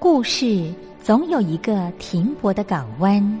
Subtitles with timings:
[0.00, 3.40] 故事总有一个停泊的港湾。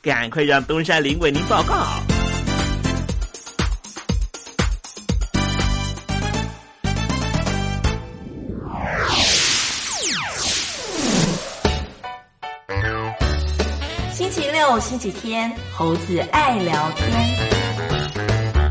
[0.03, 1.85] 赶快让东山林为您报告。
[14.11, 17.61] 星期六、星期天，猴子爱聊天。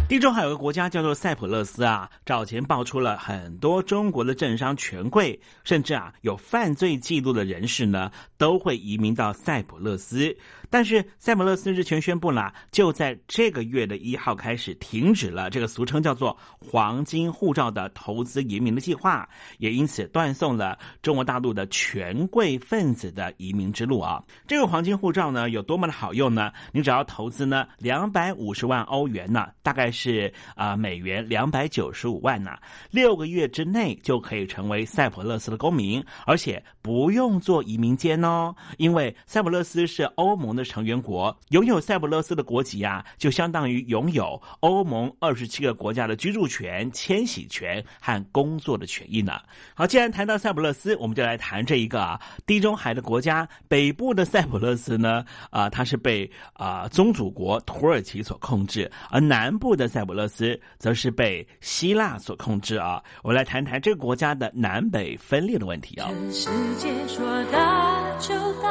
[0.09, 10.37] 地中海有个国家叫做塞浦路斯啊，早前爆出了很多中国的政商权贵，甚至啊有犯罪记录的人士呢，都会移民到塞浦路斯。
[10.71, 19.29] 但是塞浦路斯日前宣布了，就在这个月的一号开始停止了这个俗称叫做“黄金护照”的投资移民的计划，
[19.59, 24.23] 也因此断送了中国大陆的权贵分子的移民之路啊。
[24.47, 26.53] 这个黄金护照呢，有多么的好用呢？
[26.71, 32.53] 你只要投资呢两百五十万欧元呢，大概是啊美元两百九十五万呢，
[32.93, 40.60] 六个月之内就可以成为塞浦路斯的公民，而且不用做移民监哦，因为塞浦路斯是欧盟的。
[40.65, 49.41] 成员国拥有塞浦路斯的国籍啊，就相当于拥有欧盟二十七个国家的居住权、迁徙权和工作的权益呢。
[49.75, 63.03] 好，既然谈到塞浦路斯，我们就来谈这一个啊，地中海的国家北部的塞浦路斯呢，啊，它是被啊宗主国土耳其所控制，而南部的塞浦路斯则是被希腊所控制啊。
[63.23, 66.11] 我们来谈谈这个国家的南北分裂的问题啊。
[66.31, 66.49] 世
[66.79, 67.90] 界说大
[68.21, 68.69] 就大，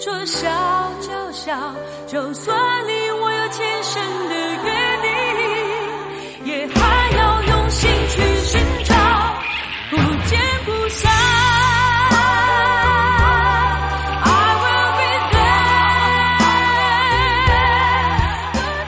[0.00, 0.48] 说小
[1.00, 1.26] 就。
[1.36, 1.54] 小，
[2.08, 2.56] 就算
[2.86, 4.34] 你我有前生的
[4.64, 4.72] 约
[6.42, 8.94] 定，也还要用心去寻找，
[9.90, 9.96] 不
[10.26, 11.12] 见不散。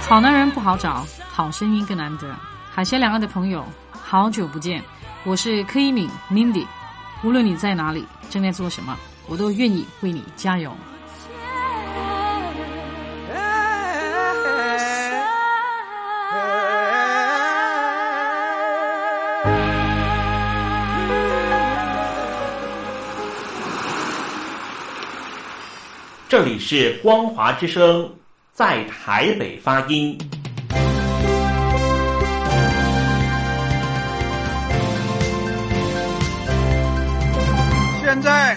[0.09, 2.35] 好男人不好找，好声音更难得。
[2.75, 4.83] 海峡两岸的朋友，好久不见，
[5.25, 6.67] 我是柯一敏 Mindy。
[7.23, 8.97] 无论你在哪里，正在做什么，
[9.29, 10.73] 我都愿意为你加油。
[26.31, 28.11] 这里是光华之声，
[28.53, 30.19] 在台北发音。
[38.03, 38.57] 现在，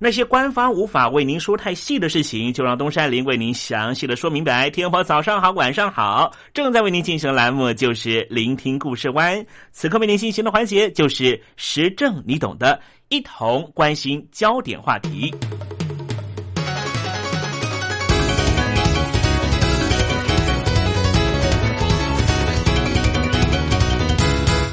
[0.00, 4.70] 那些官方无法为您说太细的事情，就让东山林为您详细的说明白。
[4.70, 15.34] 天宝早上好，晚上好，正在为您进行的栏目就是聆听故事湾，此刻为您进行的环节就是时政你懂的，一同关心焦点话题。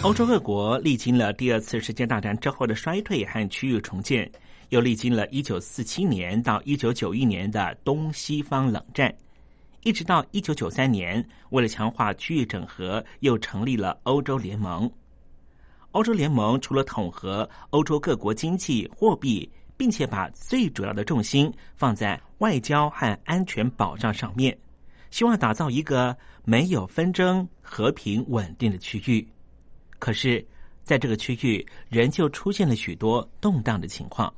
[0.03, 4.29] 欧洲各国历经了第二次世界大战之后的衰退和区域重建。
[4.69, 9.13] 又历经了一九四七年到一九九一年的东西方冷战，
[9.83, 14.89] 一直到一九九三年，为了强化区域整合，又成立了欧洲联盟。
[15.91, 24.57] 欧洲联盟除了统合欧洲各国经济、货币，并且把最主要的重心放在外交和安全保障上面，
[25.09, 29.25] 希望打造一个没有纷争、和平稳定的区域。
[29.99, 30.45] 可是，
[30.83, 34.33] 在这个区域，仍旧出现了许多动荡的情况。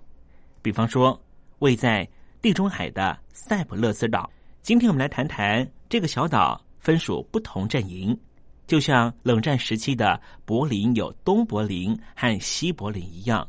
[0.68, 1.18] 比方说，
[1.60, 2.06] 位在
[2.42, 4.30] 地中海的塞浦路斯岛。
[4.62, 8.20] 今天我们来谈谈这个小岛分属不同阵营，
[8.68, 13.48] 就像冷战时期的柏林有东柏林和西柏林一样。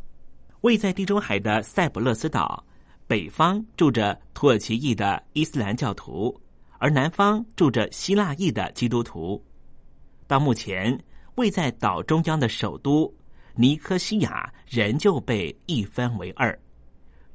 [0.61, 2.65] 位在地中海的塞浦路斯岛，
[3.09, 6.41] 北方住着土耳其裔的伊斯兰教徒，
[6.79, 9.45] 而南方住着希腊裔的基督徒。
[10.29, 10.97] 到目前。
[11.35, 13.13] 位在岛中央的首都
[13.55, 16.57] 尼科西亚仍旧被一分为二，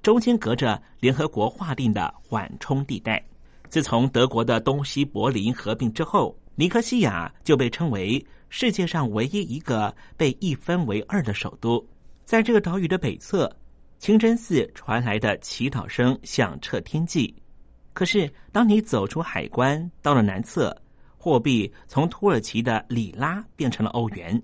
[0.03, 3.23] 中间隔着联合国划定的缓冲地带。
[3.69, 11.83] 自从德国的东西柏林合并之后，尼科西亚就被称为世界上唯一一个被一分为二的首都。
[12.25, 13.49] 在这个岛屿的北侧，
[13.97, 17.33] 清真寺传来的祈祷声响彻天际。
[17.93, 20.75] 可是，当你走出海关，到了南侧。
[21.17, 24.43] 货币从土耳其的里拉变成了欧元，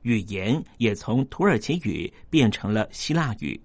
[0.00, 3.60] 语言也从土耳其语变成了希腊语。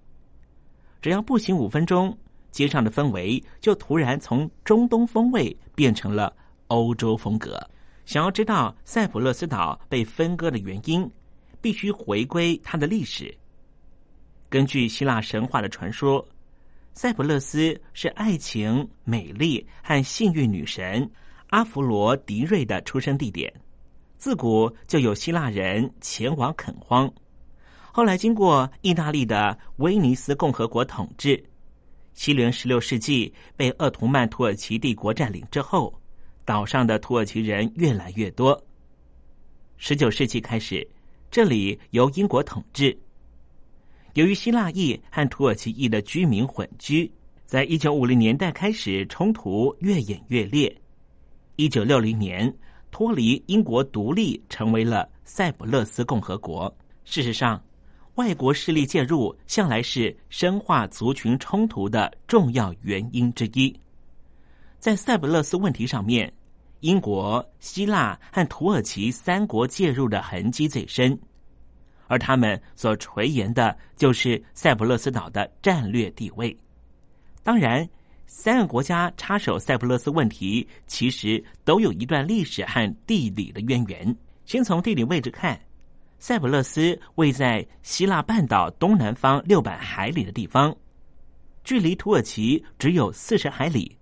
[1.00, 2.16] 只要步行五分钟，
[2.50, 6.34] 街上的氛围就突然从中东风味变成了
[6.68, 7.58] 欧洲风格。
[8.04, 11.08] 想要知道塞浦路斯岛被分割的原因，
[11.60, 13.32] 必须回归它的历史。
[14.48, 16.26] 根据希腊神话的传说，
[16.92, 21.08] 塞浦路斯是爱情、美丽和幸运女神。
[21.50, 23.52] 阿弗罗狄瑞的出生地点，
[24.18, 27.12] 自古就有希腊人前往垦荒。
[27.92, 31.42] 后来经过意大利的威尼斯共和国统治，
[32.14, 35.92] 西元十六世纪被鄂图曼土耳其帝国占领之后，
[36.44, 38.60] 岛上的土耳其人越来越多。
[39.76, 40.86] 十九世纪开始，
[41.30, 42.96] 这里由英国统治。
[44.14, 47.10] 由于希腊裔和土耳其裔的居民混居，
[47.44, 50.74] 在一九五零年代开始，冲突越演越烈。
[51.56, 52.52] 一九六零年，
[52.90, 56.72] 脱离英国独立，成为了塞浦路斯共和国。
[57.04, 57.60] 事实上，
[58.20, 63.74] 外国势力介入向来是深化族群冲突的重要原因之一。
[64.78, 66.30] 在塞浦路斯问题上面，
[66.80, 71.18] 英国、希腊和土耳其三国介入的痕迹最深，
[72.08, 76.54] 而他们所垂涎的就是塞浦路斯岛的战略地位。
[77.42, 77.88] 当然。
[78.32, 84.16] 三个国家插手塞浦路斯问题，其实都有一段历史和地理的渊源。
[84.44, 85.60] 先从地理位置看，
[86.20, 90.76] 塞浦路斯位在希腊半岛东南方六百海里的地方，
[91.64, 93.96] 距离土耳其只有四十海里。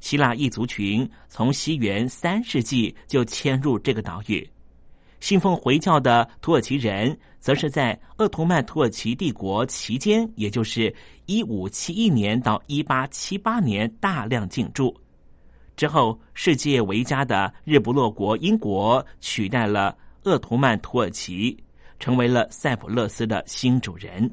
[0.00, 4.46] 希腊异族群从西元三世纪就迁入这个岛屿。
[5.20, 10.92] 信奉回教的土耳其人，则是在鄂图曼土耳其帝国期间，也就是
[11.26, 14.94] 一五七一年到一八七八年大量进驻。
[15.76, 21.56] 之后，世界为家的日不落国英国取代了鄂图曼土耳其，
[21.98, 24.28] 成为了塞浦路斯的新主人。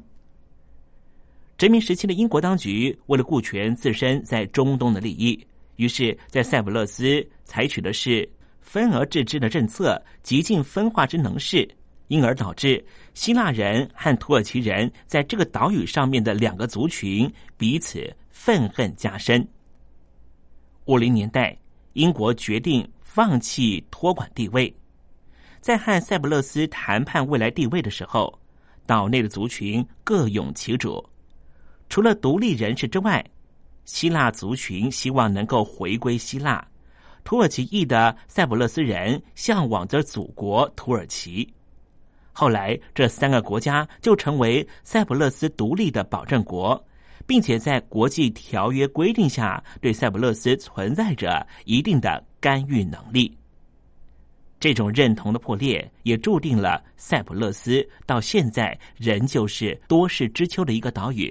[1.56, 5.46] 殖民时期的英国当局为了顾全自身在中东的利益，
[5.76, 8.28] 于是，在塞浦路斯采取的是。
[8.60, 11.68] 分而治之的政策，极尽分化之能事，
[12.08, 19.46] 因而导致希腊人和土耳其人在这个岛屿上面的两个族群彼此愤恨加深。
[20.86, 21.56] 五零年代，
[21.92, 24.74] 英国决定放弃托管地位，
[25.64, 28.38] 在和塞浦路斯谈判未来地位的时候，
[28.84, 31.02] 岛内的族群各拥其主。
[31.88, 33.24] 除了独立人士之外，
[33.86, 36.62] 希腊族群希望能够回归希腊。
[37.24, 41.50] 土耳其裔的塞浦路斯人向往着祖国土耳其，
[42.30, 46.78] 后来这三个国家就成为塞浦路斯独立的保证国，
[47.26, 53.34] 并且在国际条约规定下对塞浦路斯存在着一定的干预能力。
[54.64, 61.30] 这种认同的破裂，也注定了塞浦路斯到现在仍旧是多事之秋的一个岛屿。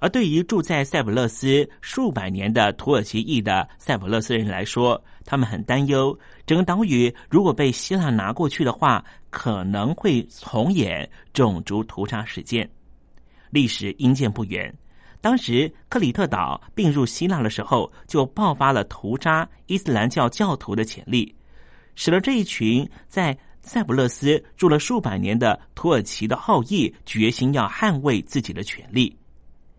[0.00, 12.68] 而对于住在塞浦路斯数百年的土耳其裔的塞浦路斯人来说，他们很担忧，整个岛屿如果被希腊拿过去的话，可能会重演种族屠杀事件。
[13.50, 14.74] 历史因见不远，
[15.20, 21.32] 当时克里特岛并入希腊的时候，就爆发了屠杀伊斯兰教教徒的潜力，
[21.94, 29.16] 使得这一群在塞浦路斯住了数百年的土耳其的后裔决心要捍卫自己的权利，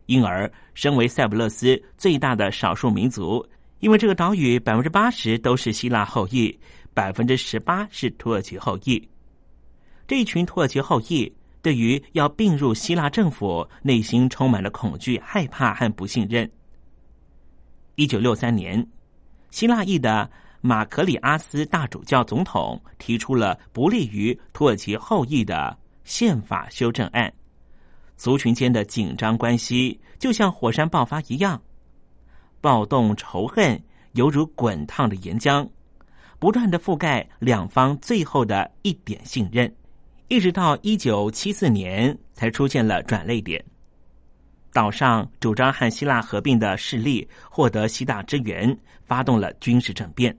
[0.06, 3.46] 因而身为塞浦路斯最大的少数民族，
[3.80, 6.58] 因为这个岛屿百分之八十都是希腊后裔，
[6.94, 9.06] 百分之十八是土耳其后裔。
[10.08, 11.30] 这一群土耳其后裔
[11.62, 16.50] 对于要并入希腊政府，内心充满了恐惧、害怕和不信任。
[17.96, 18.88] 一九六三年，
[19.52, 20.30] 希腊裔的。
[20.66, 27.32] 马可里阿斯大主教总统提出了不利于土耳其后裔的宪法修正案，
[28.16, 31.62] 族群间的紧张关系就像火山爆发一样，
[32.62, 33.78] 暴动仇恨
[34.14, 35.68] 犹如滚烫的岩浆，
[36.40, 39.70] 不断的覆盖两方最后的一点信任，
[40.30, 43.62] 一直到一九七四年才出现了转泪点。
[44.72, 50.34] 岛上主张和希腊合并的势力获得希腊支援，发动了军事政变。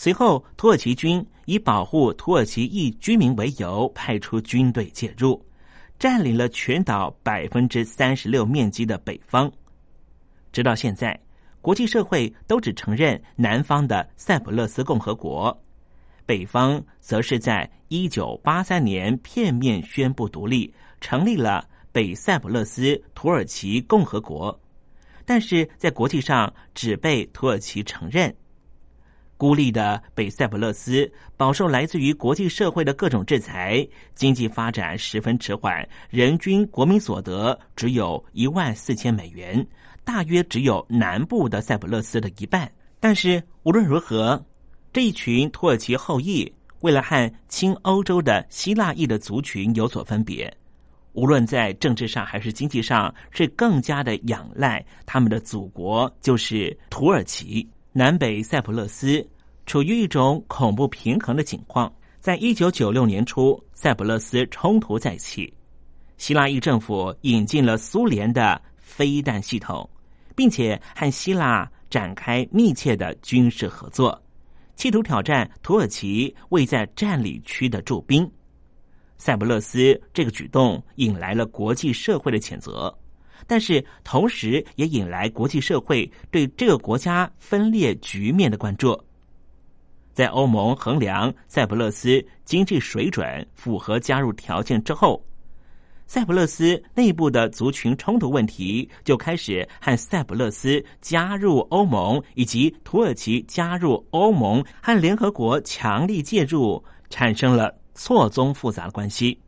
[0.00, 5.44] 随后，土耳其军以保护土耳其裔居民为由，派出军队介入，
[5.98, 9.50] 占领了全岛百分之三十六面积的北方。
[10.52, 11.18] 直到现在，
[11.60, 15.60] 国际社会都只承认南方的塞浦路斯共和国，
[16.24, 24.56] 北方则是在一九八三年片面宣布独立，成立了北塞浦路斯土耳其共和国，
[25.24, 28.32] 但是在国际上只被土耳其承认。
[29.38, 39.64] 孤立的北塞浦路斯饱受来自于国际社会的各种制裁，经济发展十分迟缓，人均国民所得只有一万四千美元，
[40.04, 42.70] 大约只有南部的塞浦路斯的一半。
[42.98, 44.44] 但是无论如何，
[44.92, 50.52] 这一群土耳其后裔为了和亲欧洲的希腊裔的族群有所分别，
[51.12, 57.68] 无论在政治上还是经济上，是更加的仰赖他们的祖国，就是土耳其。
[57.98, 59.28] 南北塞浦路斯
[59.66, 61.92] 处于一种恐怖平衡的情况。
[62.20, 65.52] 在一九九六年初，塞浦路斯冲突再起，
[66.16, 69.90] 希腊裔政府引进了苏联的飞弹系统，
[70.36, 74.16] 并且和希腊展开密切的军事合作，
[74.76, 78.30] 企图挑战土耳其未在占领区的驻兵。
[79.16, 82.96] 塞浦路斯这个举动引来了国际社会的谴责。
[83.50, 89.02] 但是，同时也引来国际社会对这个国家分裂局面的关注。
[90.12, 95.24] 在欧盟衡量塞浦路斯经济水准符合加入条件之后，
[96.06, 109.40] 塞浦路斯内部的族群冲突问题就开始和塞浦路斯加入欧盟以及土耳其加入欧盟和联合国强力介入产生了错综复杂的关系。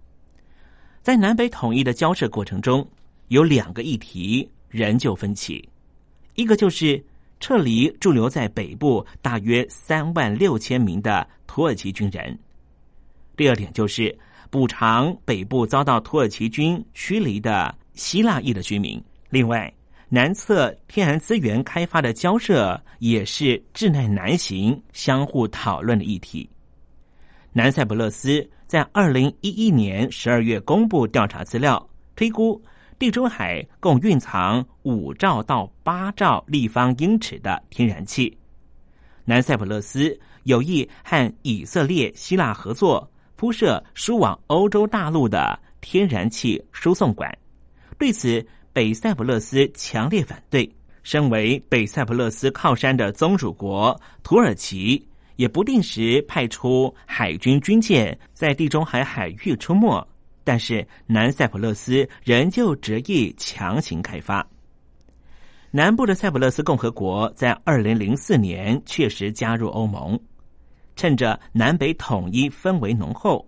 [1.03, 2.89] 在南北统一的交涉过程中。
[3.31, 5.67] 有两个议题仍旧分歧，
[6.35, 7.01] 一个就是
[7.39, 12.37] 撤离驻留在北部大约三万六千名的土耳其军人；
[13.37, 14.17] 第二点就是
[14.51, 19.01] 补偿北部遭到土耳其军驱离的希腊裔的居民。
[19.29, 19.73] 另外，
[20.09, 26.51] 南侧天然资源开发的交涉也是至难难行、相互讨论的议题。
[27.53, 32.61] 南塞浦路斯在二零一一年十二月公布调查资料，推估。
[33.01, 38.37] 地中海共蕴藏五兆到八兆立方英尺的天然气。
[39.25, 47.35] 南塞浦路斯有意和以色列、希腊合作铺设输往欧洲大陆的天然气输送管。
[47.97, 50.71] 对此，北塞浦路斯强烈反对。
[51.03, 55.03] 身为北塞浦路斯靠山的宗主国土耳其，
[55.37, 60.07] 也不定时派出海军军舰在地中海海域出没。
[60.51, 64.45] 但是南塞浦路斯仍旧执意强行开发。
[65.71, 70.19] 南部的塞浦路斯共和国在二零零四年确实加入欧盟，
[70.97, 73.47] 趁着南北统一氛围浓厚，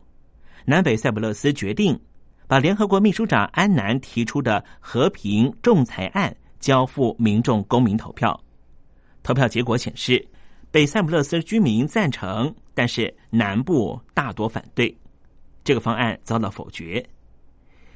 [0.64, 1.98] 南北塞浦路斯决定
[2.46, 8.40] 把联合国秘书长安南提出的和平仲裁案交付民众公民投票。
[9.24, 10.24] 投票结果显示，
[10.70, 14.96] 北塞浦路斯居民赞成，但是南部大多反对。
[15.64, 17.04] 这个方案遭到否决。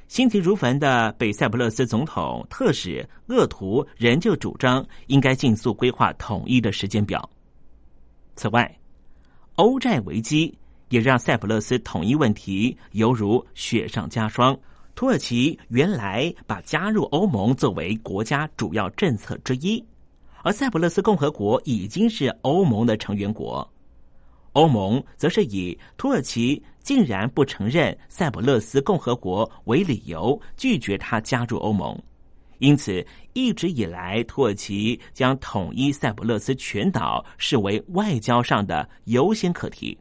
[0.08, 7.28] 心急如焚的北塞浦路斯总统特使厄图仍旧主张应该尽速规划统一的时间表。
[8.36, 8.78] 此外，
[9.56, 10.56] 欧债危机
[10.90, 14.56] 也让塞浦路斯统一问题犹如雪上加霜。
[14.94, 19.84] 土耳其原来把加入欧盟作为国家主要政策之一，
[20.42, 23.68] 而塞浦路斯共和国已经是欧盟的成员国。
[24.52, 32.00] 欧盟则是以土耳其竟然不承认塞浦路斯共和国为理由，拒绝他加入欧盟。
[32.58, 39.98] 因此，一直以来，土耳其将统一塞浦路斯全岛视为外交上的优先课题。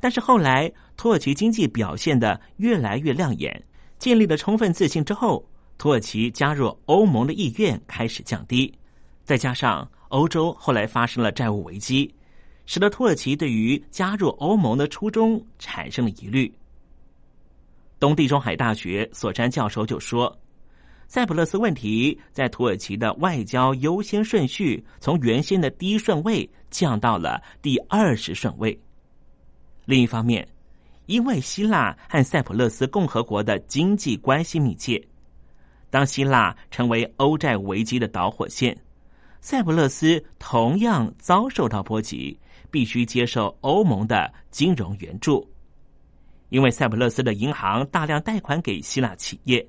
[0.00, 3.64] 但是后来土耳其经济表现的越来越亮眼，
[3.96, 8.74] 建立了充分自信之后，土耳其加入欧盟的意愿开始降低。
[9.22, 12.12] 再加上欧洲后来发生了债务危机，
[12.66, 16.52] 使得土耳其对于加入欧盟的初衷产生了疑虑。
[18.00, 20.36] 东地中海大学索山教授就说
[21.08, 28.78] ：“塞浦路斯问题在土耳其的外交优先顺序从原先的第一顺位降到了第二十顺位。
[29.86, 30.46] 另一方面，
[31.06, 35.02] 因为希腊和塞浦路斯共和国的经济关系密切，
[35.90, 38.76] 当希腊成为欧债危机的导火线，
[39.40, 42.38] 塞浦路斯同样遭受到波及，
[42.74, 45.48] 必须接受欧盟的金融援助。”
[46.50, 49.64] 因为塞浦路斯的银行大量贷款给希腊企业，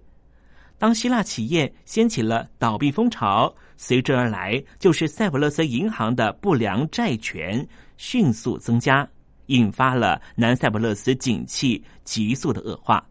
[0.80, 9.08] 当希腊企业掀起了倒闭风潮，随之而来就是塞浦路斯银行的不良债权迅速增加，
[9.48, 13.08] 引发了南塞浦路斯景气急速的恶化。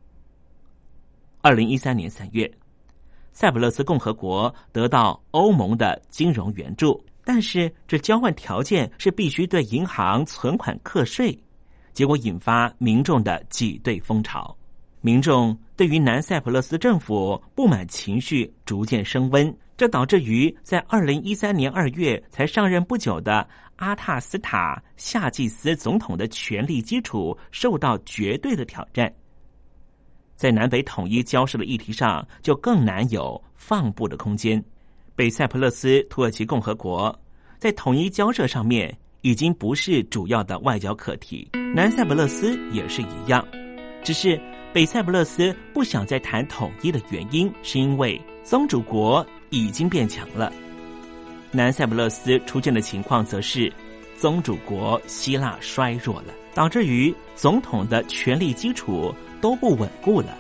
[1.41, 2.51] 二零一三年三月，
[3.33, 11.37] 塞浦路斯共和国得到欧盟的金融援助，但是这交换条件是必须对银行存款课税。
[11.93, 14.57] 结果引发民众的挤兑风潮，
[15.01, 29.13] 民众对于南塞浦路斯政府不满情绪逐渐升温，这导致于在二零一三年二月才上任不久的阿塔斯塔夏季斯总统的权力基础受到绝对的挑战，
[30.37, 34.63] 在南北统一交涉的议题上就更难有放步的空间。
[35.17, 37.19] 北塞浦路斯土耳其共和国
[37.59, 38.97] 在统一交涉上面。
[39.27, 43.43] 已经不是主要的外交课题，南塞浦路斯也是一样。
[44.03, 44.39] 只是
[44.71, 50.53] 北塞浦路斯不想再谈统一的原因，是因为宗主国已经变强了。
[51.51, 53.73] 南塞浦路斯出现的情况，则是
[54.15, 60.37] 宗主国希腊衰弱了，导致于总统的权力基础都不稳固了，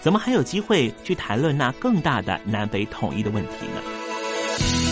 [0.00, 4.01] 怎么还有机会去谈论那更大的南北统一的问题呢？
[4.58, 4.91] Bye.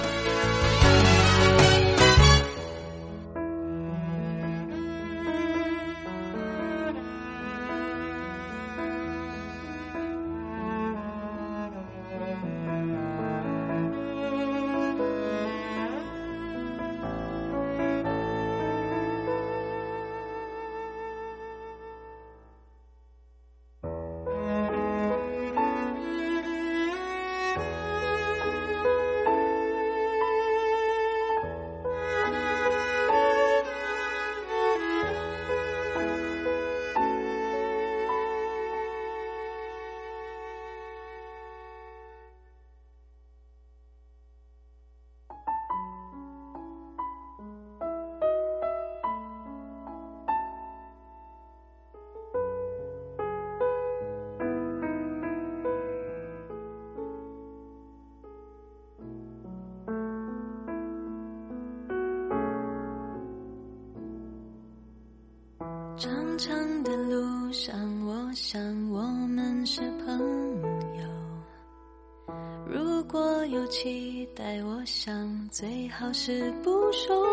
[73.01, 77.27] 如果有期待，我想最好是不说。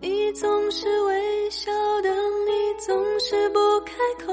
[0.00, 3.92] 你总是微笑的，你总是不开
[4.24, 4.32] 口，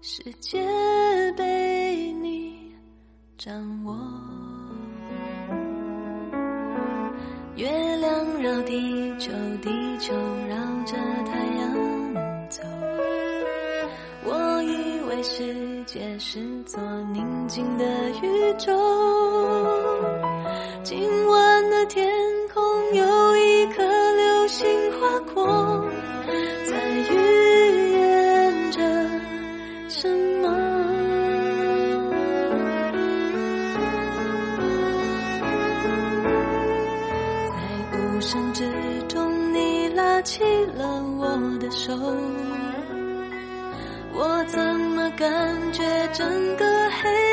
[0.00, 0.58] 世界
[1.36, 2.74] 被你
[3.36, 3.94] 掌握。
[7.56, 10.14] 月亮绕地球，地球
[15.92, 16.80] 界是座
[17.12, 17.84] 宁静的
[18.22, 18.72] 宇宙，
[20.84, 22.08] 今晚的天
[22.54, 22.62] 空
[22.94, 25.84] 有一颗流星划过，
[26.68, 26.76] 在
[27.10, 28.78] 预言着
[29.88, 30.08] 什
[30.40, 30.48] 么？
[37.48, 37.56] 在
[37.98, 38.62] 无声之
[39.08, 41.92] 中，你拉起了我的手。
[45.20, 45.28] 感
[45.70, 45.82] 觉
[46.14, 47.29] 整个黑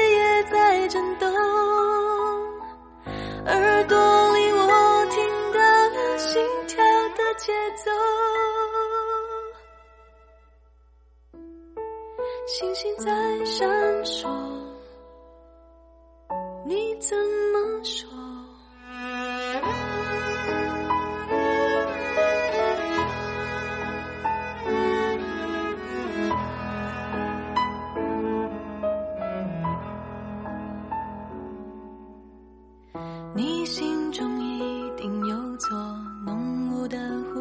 [33.37, 35.77] 你心中一定有座
[36.25, 36.97] 浓雾的
[37.31, 37.39] 湖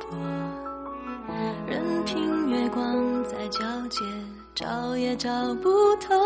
[0.00, 0.18] 泊，
[1.64, 4.00] 任凭月光在皎洁，
[4.52, 5.30] 照也照
[5.62, 5.68] 不
[6.00, 6.25] 透。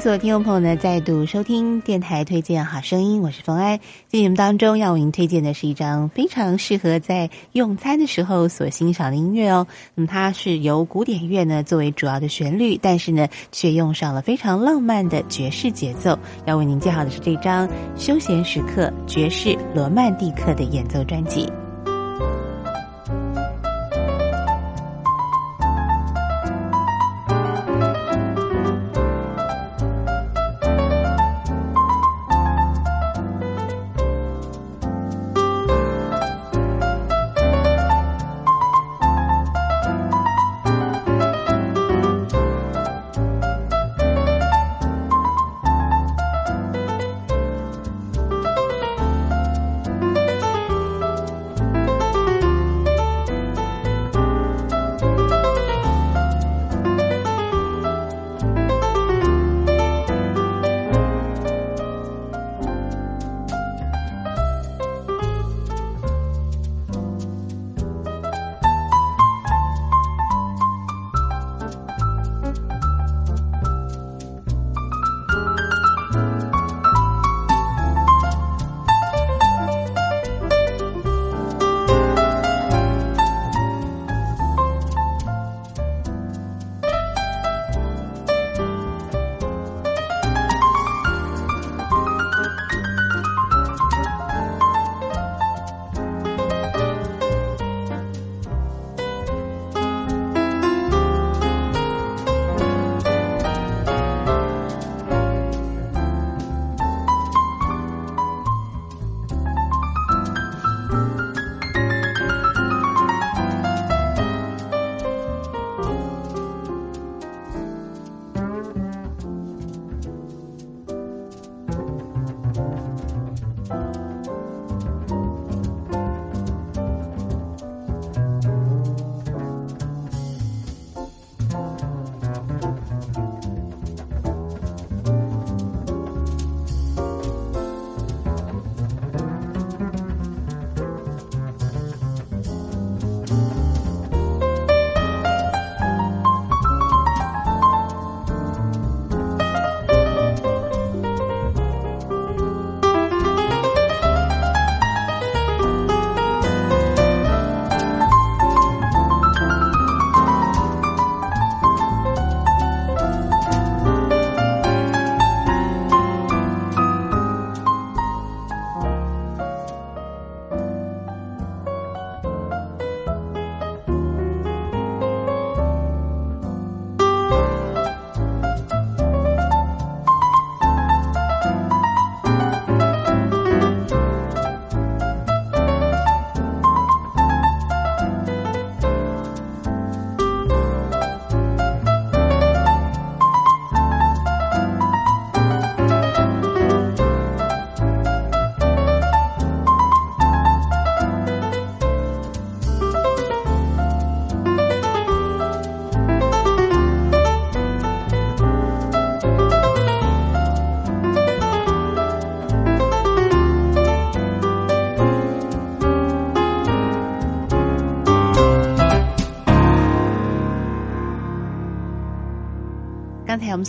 [0.00, 3.78] 所有听众朋友呢再度收听电台推荐好声音，我是冯安。
[4.08, 9.66] 在节目当中要为您推荐的是一张非常适合在用餐的时候所欣赏的音乐哦。
[9.94, 16.18] 那么它是由古典乐呢作为主要的旋律，但是呢却用上了非常浪漫的爵士节奏。
[16.46, 21.46] 要为您介绍的是这张休闲时刻爵士罗曼蒂克的演奏专辑。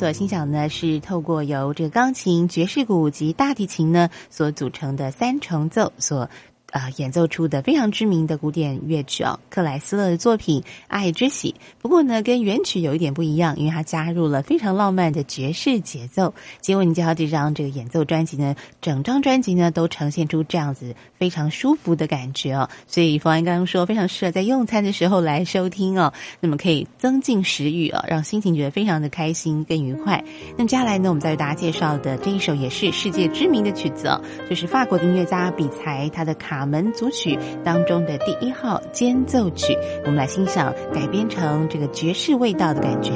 [0.01, 6.27] 所欣赏呢是透过由这个钢琴、爵士鼓及大提琴呢所组成的三重奏所。
[6.71, 11.53] 啊，演奏出的非常知名的古典乐曲哦，克莱斯勒的作品《爱之喜》。
[11.79, 16.33] 不过呢，跟原曲有一点不一样，因为它加入了非常浪漫的爵士节奏。
[16.61, 22.69] 结果你介绍这张这个演奏专辑呢，整张专辑呢都呈现出这样子非常舒服的感觉哦。
[22.87, 26.13] 所以冯安刚刚说，非常适合在用餐的时候来收听哦。
[26.39, 30.23] 那么可以增进食欲哦，让心情觉得非常的开心跟愉快。
[30.57, 36.60] 那么接下来呢，我们再为大家介绍的这一首也是世界知名的曲子哦，就是法国的音乐家比才他的卡。
[36.65, 43.11] 门组曲当中的第一号间奏曲，我们来欣赏改编成这个爵士味道的感觉。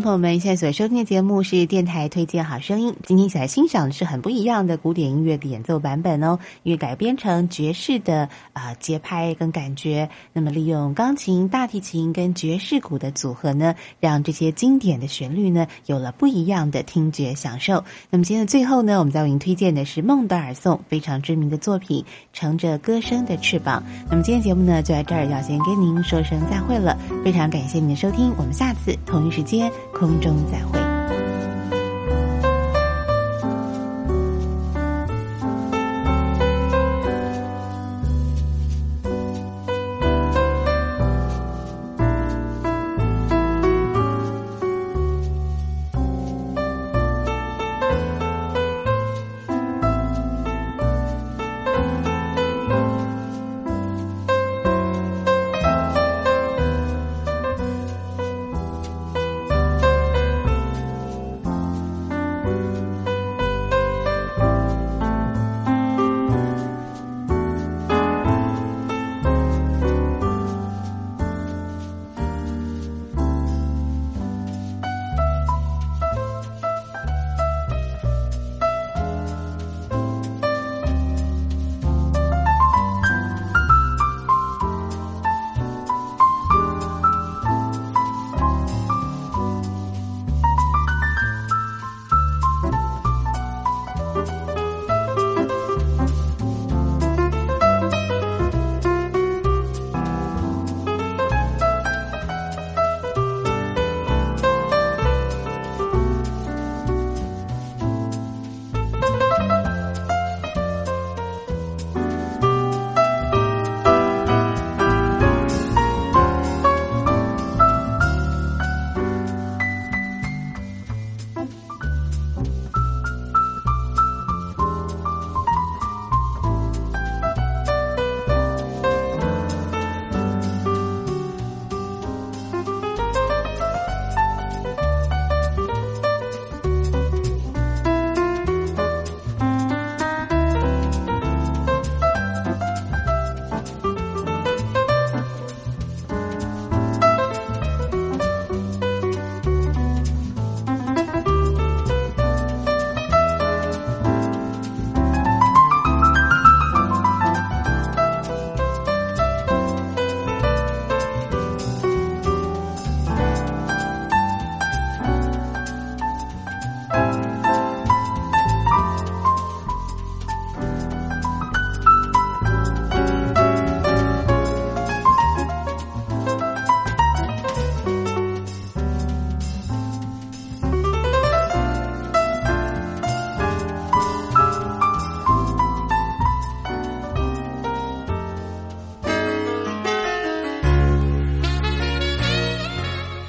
[0.00, 2.94] 朋友们，现在所收听的节目是电台推荐好声音。
[3.04, 10.08] 今天一起来欣赏的是很不一样的古典音乐的演奏版本哦，因为改编成爵士的啊节拍跟感觉。
[10.32, 17.82] 那么利用钢琴、大提琴跟爵士鼓的组合呢，让这些经典的旋律呢有了不一样的听觉享受。
[18.10, 23.82] 那么今天的最后呢，我们在为您推荐的是孟德尔颂非常知名的作品《乘着歌声的翅膀》。
[24.10, 26.98] 那么今天节目呢就在这儿，要先跟您说声再会了。
[27.24, 29.70] 非常感谢您的收听，我们下次同一时间。
[29.96, 30.95] 空中再会。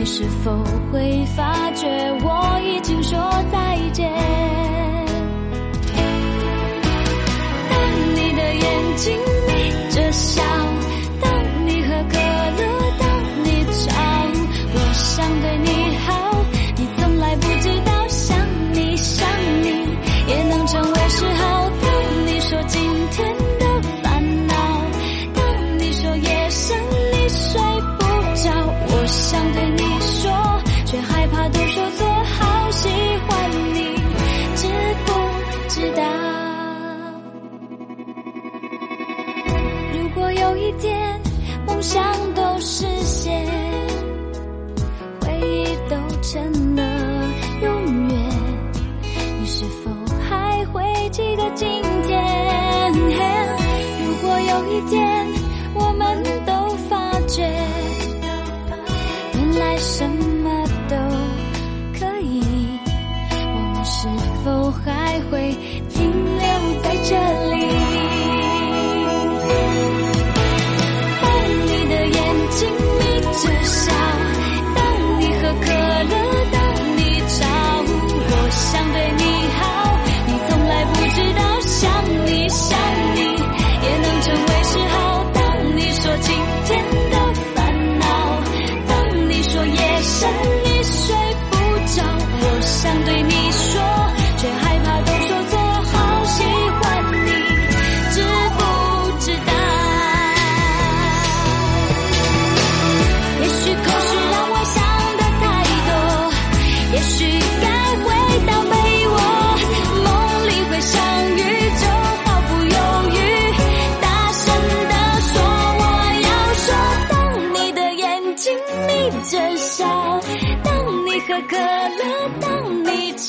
[0.00, 0.50] 你是否
[0.90, 1.86] 会发觉
[2.22, 3.18] 我已经说
[3.52, 4.10] 再见？
[7.68, 7.78] 当
[8.14, 9.18] 你的眼睛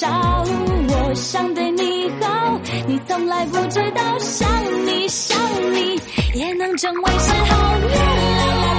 [0.01, 0.43] 当你吵，
[0.89, 4.49] 我想对你好，你从来不知道，想
[4.85, 5.37] 你想
[5.71, 6.01] 你
[6.33, 7.55] 也能成为嗜好。
[7.91, 7.99] 啦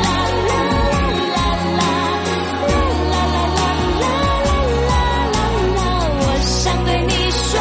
[0.02, 0.08] 啦
[0.48, 0.52] 啦
[1.28, 1.40] 啦
[1.78, 1.80] 啦。
[6.18, 7.52] 我想对你说，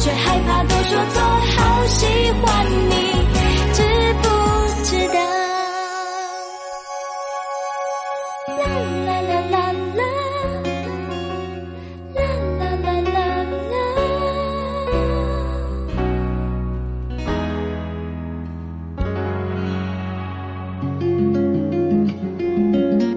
[0.00, 1.22] 却害怕都说错，
[1.56, 2.06] 好喜
[2.42, 2.44] 欢
[2.90, 2.92] 你，